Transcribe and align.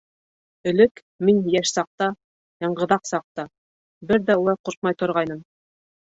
Элек, 0.69 1.01
мин 1.27 1.41
йәш 1.57 1.73
саҡта, 1.73 2.07
яңғыҙаҡ 2.65 3.05
саҡта, 3.09 3.45
бер 4.13 4.23
ҙә 4.31 4.37
улай 4.45 4.59
ҡурҡмай 4.69 4.97
торғайным. 5.03 5.45